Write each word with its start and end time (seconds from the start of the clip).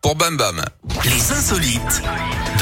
pour 0.00 0.16
Bam 0.16 0.34
Bam. 0.38 0.62
Les 1.04 1.32
insolites 1.32 2.02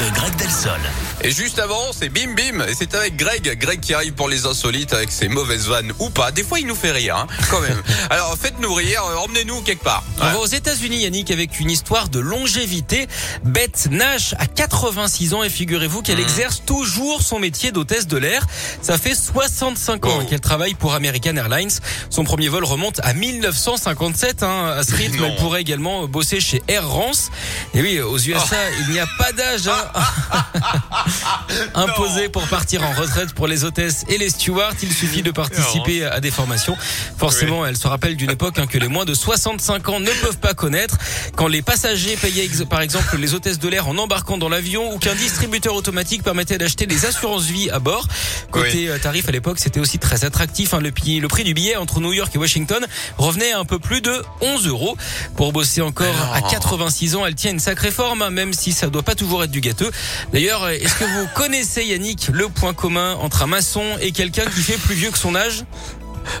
de 0.01 0.15
Greg 0.15 0.35
Delsol. 0.35 0.79
Et 1.23 1.31
juste 1.31 1.59
avant, 1.59 1.91
c'est 1.93 2.09
Bim 2.09 2.33
Bim. 2.35 2.65
Et 2.67 2.73
c'est 2.73 2.95
avec 2.95 3.15
Greg. 3.17 3.57
Greg 3.59 3.79
qui 3.79 3.93
arrive 3.93 4.13
pour 4.13 4.27
les 4.29 4.45
insolites 4.47 4.93
avec 4.93 5.11
ses 5.11 5.27
mauvaises 5.27 5.67
vannes 5.67 5.91
ou 5.99 6.09
pas. 6.09 6.31
Des 6.31 6.43
fois, 6.43 6.59
il 6.59 6.65
nous 6.65 6.75
fait 6.75 6.91
rire, 6.91 7.15
hein, 7.15 7.27
quand 7.51 7.61
même. 7.61 7.81
Alors, 8.09 8.35
faites-nous 8.41 8.73
rire. 8.73 9.03
euh, 9.11 9.17
Emmenez-nous 9.17 9.61
quelque 9.61 9.83
part. 9.83 10.03
On 10.19 10.25
va 10.25 10.39
aux 10.39 10.45
États-Unis, 10.47 11.03
Yannick, 11.03 11.29
avec 11.29 11.59
une 11.59 11.69
histoire 11.69 12.09
de 12.09 12.19
longévité. 12.19 13.07
Beth 13.43 13.89
Nash 13.91 14.33
a 14.39 14.47
86 14.47 15.33
ans 15.35 15.43
et 15.43 15.49
figurez-vous 15.49 16.01
qu'elle 16.01 16.19
exerce 16.19 16.63
toujours 16.65 17.21
son 17.21 17.37
métier 17.39 17.71
d'hôtesse 17.71 18.07
de 18.07 18.17
l'air. 18.17 18.45
Ça 18.81 18.97
fait 18.97 19.13
65 19.15 20.05
ans 20.07 20.19
Oh. 20.21 20.25
qu'elle 20.27 20.41
travaille 20.41 20.73
pour 20.73 20.95
American 20.95 21.35
Airlines. 21.35 21.69
Son 22.09 22.23
premier 22.23 22.47
vol 22.49 22.63
remonte 22.65 22.99
à 23.03 23.13
1957. 23.13 24.41
Hein. 24.43 24.73
À 24.77 24.83
ce 24.83 24.95
rythme, 24.95 25.17
Non. 25.19 25.27
elle 25.27 25.35
pourrait 25.35 25.61
également 25.61 26.07
bosser 26.07 26.39
chez 26.39 26.63
Air 26.67 26.83
France. 26.83 27.29
Et 27.73 27.81
oui, 27.81 28.01
aux 28.01 28.17
USA, 28.17 28.57
il 28.81 28.91
n'y 28.93 28.99
a 28.99 29.07
pas 29.17 29.31
d'âge 29.31 29.67
hein. 29.67 29.91
imposé 31.73 32.27
pour 32.27 32.45
partir 32.47 32.83
en 32.83 32.91
retraite 32.91 33.33
pour 33.33 33.47
les 33.47 33.63
hôtesses 33.63 34.03
et 34.09 34.17
les 34.17 34.29
stewards. 34.29 34.73
Il 34.83 34.93
suffit 34.93 35.21
de 35.21 35.31
participer 35.31 36.03
à 36.03 36.19
des 36.19 36.31
formations. 36.31 36.75
Forcément, 37.17 37.65
elle 37.65 37.77
se 37.77 37.87
rappelle 37.87 38.17
d'une 38.17 38.31
époque 38.31 38.59
hein, 38.59 38.67
que 38.67 38.77
les 38.77 38.89
moins 38.89 39.05
de 39.05 39.13
65 39.13 39.87
ans 39.87 39.99
ne 40.01 40.11
peuvent 40.21 40.39
pas 40.39 40.53
connaître. 40.53 40.97
Quand 41.35 41.47
les 41.47 41.61
passagers 41.61 42.17
payaient 42.17 42.49
par 42.69 42.81
exemple 42.81 43.17
les 43.17 43.33
hôtesses 43.33 43.59
de 43.59 43.69
l'air 43.69 43.87
en 43.87 43.97
embarquant 43.97 44.37
dans 44.37 44.49
l'avion 44.49 44.93
ou 44.93 44.99
qu'un 44.99 45.15
distributeur 45.15 45.73
automatique 45.75 46.23
permettait 46.23 46.57
d'acheter 46.57 46.85
des 46.85 47.05
assurances 47.05 47.45
vie 47.45 47.69
à 47.69 47.79
bord. 47.79 48.05
Côté 48.51 48.89
euh, 48.89 48.97
tarif 48.97 49.29
à 49.29 49.31
l'époque, 49.31 49.59
c'était 49.59 49.79
aussi 49.79 49.97
très 49.97 50.25
attractif. 50.25 50.73
hein. 50.73 50.81
Le, 50.81 50.91
prix 50.91 51.43
du 51.43 51.53
billet 51.53 51.77
entre 51.77 52.01
New 52.01 52.11
York 52.11 52.35
et 52.35 52.37
Washington 52.37 52.85
revenait 53.17 53.53
à 53.53 53.59
un 53.59 53.65
peu 53.65 53.79
plus 53.79 54.01
de 54.01 54.21
11 54.41 54.67
euros. 54.67 54.97
Pour 55.37 55.53
bosser 55.53 55.81
encore 55.81 56.15
à 56.33 56.41
86 56.41 57.15
ans, 57.15 57.25
elle 57.25 57.35
tient 57.35 57.51
une 57.51 57.60
sacrée 57.61 57.91
forme, 57.91 58.29
même 58.29 58.53
si 58.53 58.73
ça 58.73 58.87
doit 58.87 59.03
pas 59.03 59.15
toujours 59.15 59.43
être 59.43 59.51
du 59.51 59.61
gâteux. 59.61 59.91
D'ailleurs, 60.33 60.67
est-ce 60.67 60.95
que 60.95 61.05
vous 61.05 61.27
connaissez 61.35 61.85
Yannick 61.85 62.29
le 62.33 62.49
point 62.49 62.73
commun 62.73 63.15
entre 63.21 63.43
un 63.43 63.47
maçon 63.47 63.83
et 64.01 64.11
quelqu'un 64.11 64.45
qui 64.45 64.61
fait 64.61 64.77
plus 64.77 64.95
vieux 64.95 65.11
que 65.11 65.17
son 65.17 65.35
âge? 65.35 65.63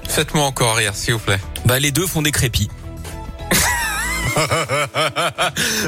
Faites-moi 0.07 0.43
encore 0.43 0.75
rire, 0.75 0.95
s'il 0.95 1.13
vous 1.13 1.19
plaît. 1.19 1.39
Bah 1.65 1.79
les 1.79 1.91
deux 1.91 2.07
font 2.07 2.21
des 2.21 2.31
crépis. 2.31 2.69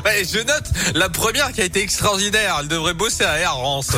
Ouais, 0.06 0.23
je 0.32 0.40
note 0.40 0.64
la 0.96 1.09
première 1.09 1.52
qui 1.52 1.62
a 1.62 1.66
été 1.66 1.82
extraordinaire. 1.82 2.58
Elle 2.62 2.68
devrait 2.68 2.94
bosser 2.94 3.23
à 3.23 3.38
Air 3.40 3.52
France. 3.54 3.92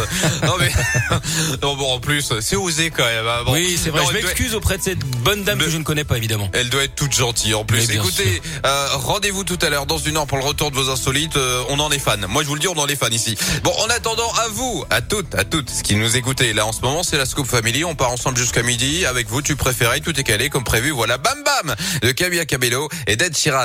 Non 0.43 0.55
mais 0.59 0.71
non 1.61 1.75
bon 1.75 1.93
en 1.93 1.99
plus 1.99 2.33
c'est 2.41 2.55
osé 2.55 2.91
quand 2.91 3.05
même. 3.05 3.27
hein. 3.27 3.43
Bon. 3.45 3.53
oui, 3.53 3.77
c'est 3.81 3.89
vrai. 3.89 4.01
Non, 4.01 4.07
je 4.07 4.13
doit- 4.13 4.21
m'excuse 4.21 4.55
auprès 4.55 4.77
de 4.77 4.83
cette 4.83 4.99
bonne 4.99 5.43
dame 5.43 5.59
Mais- 5.59 5.65
que 5.65 5.71
je 5.71 5.77
ne 5.77 5.83
connais 5.83 6.03
pas 6.03 6.17
évidemment. 6.17 6.49
Elle 6.53 6.69
doit 6.69 6.83
être 6.83 6.95
toute 6.95 7.13
gentille 7.13 7.53
en 7.53 7.65
plus. 7.65 7.89
Écoutez, 7.89 8.41
euh, 8.65 8.87
rendez-vous 8.93 9.43
tout 9.43 9.59
à 9.61 9.69
l'heure 9.69 9.85
dans 9.85 9.97
une 9.97 10.17
heure 10.17 10.27
pour 10.27 10.37
le 10.37 10.43
retour 10.43 10.71
de 10.71 10.75
vos 10.75 10.89
insolites. 10.89 11.37
Euh, 11.37 11.63
on 11.69 11.79
en 11.79 11.91
est 11.91 11.99
fan. 11.99 12.25
Moi 12.29 12.43
je 12.43 12.47
vous 12.47 12.55
le 12.55 12.59
dis, 12.61 12.67
on 12.67 12.77
en 12.77 12.87
est 12.87 12.95
fan 12.95 13.13
ici. 13.13 13.37
Bon, 13.63 13.71
en 13.79 13.87
attendant, 13.89 14.31
à 14.33 14.47
vous, 14.49 14.85
à 14.89 15.01
toutes, 15.01 15.33
à 15.35 15.43
toutes, 15.43 15.69
ce 15.69 15.83
qui 15.83 15.95
nous 15.95 16.15
écoutez 16.17 16.53
là 16.53 16.65
en 16.65 16.71
ce 16.71 16.81
moment, 16.81 17.03
c'est 17.03 17.17
la 17.17 17.25
Scoop 17.25 17.47
Family. 17.47 17.83
On 17.85 17.95
part 17.95 18.11
ensemble 18.11 18.37
jusqu'à 18.37 18.63
midi 18.63 19.05
avec 19.05 19.27
vous. 19.29 19.41
Tu 19.41 19.55
préférais, 19.55 19.99
tout 19.99 20.17
est 20.19 20.23
calé 20.23 20.49
comme 20.49 20.63
prévu. 20.63 20.91
Voilà, 20.91 21.17
bam 21.17 21.37
bam 21.43 21.75
de 22.01 22.11
Camilla 22.11 22.45
Cabello 22.45 22.89
et 23.07 23.15
d'Ed 23.15 23.35
Sheeran. 23.35 23.63